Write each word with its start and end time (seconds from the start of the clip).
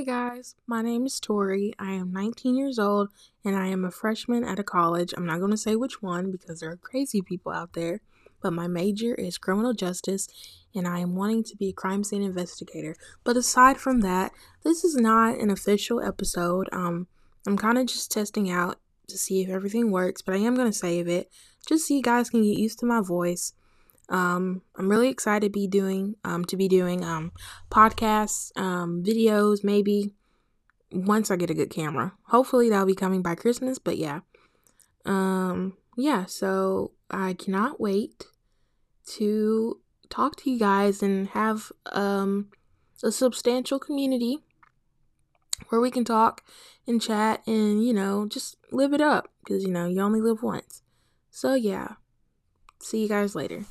guys, 0.00 0.56
my 0.66 0.80
name 0.80 1.04
is 1.04 1.20
Tori. 1.20 1.74
I 1.78 1.92
am 1.92 2.12
19 2.12 2.56
years 2.56 2.78
old 2.78 3.10
and 3.44 3.54
I 3.54 3.66
am 3.66 3.84
a 3.84 3.90
freshman 3.90 4.42
at 4.42 4.58
a 4.58 4.64
college. 4.64 5.12
I'm 5.14 5.26
not 5.26 5.38
going 5.38 5.50
to 5.50 5.56
say 5.58 5.76
which 5.76 6.00
one 6.00 6.32
because 6.32 6.60
there 6.60 6.70
are 6.70 6.76
crazy 6.76 7.20
people 7.20 7.52
out 7.52 7.74
there, 7.74 8.00
but 8.40 8.54
my 8.54 8.66
major 8.66 9.14
is 9.14 9.36
criminal 9.36 9.74
justice 9.74 10.28
and 10.74 10.88
I 10.88 11.00
am 11.00 11.14
wanting 11.14 11.44
to 11.44 11.56
be 11.56 11.68
a 11.68 11.74
crime 11.74 12.04
scene 12.04 12.22
investigator. 12.22 12.96
But 13.22 13.36
aside 13.36 13.76
from 13.76 14.00
that, 14.00 14.32
this 14.64 14.82
is 14.82 14.96
not 14.96 15.38
an 15.38 15.50
official 15.50 16.00
episode. 16.00 16.70
Um 16.72 17.06
I'm 17.46 17.58
kind 17.58 17.76
of 17.76 17.86
just 17.86 18.10
testing 18.10 18.50
out 18.50 18.78
to 19.08 19.18
see 19.18 19.42
if 19.42 19.50
everything 19.50 19.90
works, 19.90 20.22
but 20.22 20.34
I 20.34 20.38
am 20.38 20.54
going 20.54 20.70
to 20.70 20.76
save 20.76 21.06
it 21.06 21.30
just 21.68 21.86
so 21.86 21.94
you 21.94 22.02
guys 22.02 22.30
can 22.30 22.42
get 22.42 22.58
used 22.58 22.78
to 22.78 22.86
my 22.86 23.02
voice. 23.02 23.52
Um, 24.12 24.60
I'm 24.76 24.90
really 24.90 25.08
excited 25.08 25.46
to 25.46 25.50
be 25.50 25.66
doing 25.66 26.16
um, 26.22 26.44
to 26.44 26.56
be 26.56 26.68
doing 26.68 27.02
um, 27.02 27.32
podcasts, 27.70 28.56
um, 28.60 29.02
videos, 29.02 29.64
maybe 29.64 30.14
once 30.92 31.30
I 31.30 31.36
get 31.36 31.50
a 31.50 31.54
good 31.54 31.70
camera. 31.70 32.12
Hopefully 32.26 32.68
that'll 32.68 32.86
be 32.86 32.94
coming 32.94 33.22
by 33.22 33.34
Christmas, 33.34 33.78
but 33.78 33.96
yeah. 33.96 34.20
Um, 35.06 35.78
yeah, 35.96 36.26
so 36.26 36.92
I 37.10 37.32
cannot 37.32 37.80
wait 37.80 38.26
to 39.14 39.80
talk 40.10 40.36
to 40.36 40.50
you 40.50 40.58
guys 40.58 41.02
and 41.02 41.28
have 41.28 41.72
um, 41.92 42.50
a 43.02 43.10
substantial 43.10 43.78
community 43.78 44.40
where 45.68 45.80
we 45.80 45.90
can 45.90 46.04
talk 46.04 46.44
and 46.86 47.00
chat 47.00 47.42
and, 47.46 47.84
you 47.84 47.94
know, 47.94 48.26
just 48.28 48.56
live 48.70 48.92
it 48.92 49.00
up 49.00 49.30
because, 49.42 49.64
you 49.64 49.70
know, 49.70 49.88
you 49.88 50.00
only 50.00 50.20
live 50.20 50.42
once. 50.42 50.82
So, 51.30 51.54
yeah. 51.54 51.94
See 52.78 53.00
you 53.02 53.08
guys 53.08 53.34
later. 53.34 53.64